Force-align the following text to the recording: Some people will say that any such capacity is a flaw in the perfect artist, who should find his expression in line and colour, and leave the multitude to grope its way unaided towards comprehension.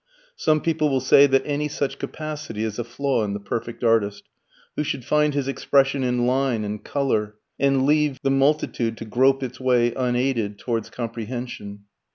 Some 0.35 0.61
people 0.61 0.89
will 0.89 0.99
say 0.99 1.27
that 1.27 1.45
any 1.45 1.67
such 1.67 1.99
capacity 1.99 2.63
is 2.63 2.79
a 2.79 2.83
flaw 2.83 3.23
in 3.23 3.33
the 3.35 3.39
perfect 3.39 3.83
artist, 3.83 4.23
who 4.75 4.83
should 4.83 5.05
find 5.05 5.35
his 5.35 5.47
expression 5.47 6.03
in 6.03 6.25
line 6.25 6.63
and 6.63 6.83
colour, 6.83 7.35
and 7.59 7.85
leave 7.85 8.19
the 8.23 8.31
multitude 8.31 8.97
to 8.97 9.05
grope 9.05 9.43
its 9.43 9.59
way 9.59 9.93
unaided 9.93 10.57
towards 10.57 10.89
comprehension. 10.89 11.81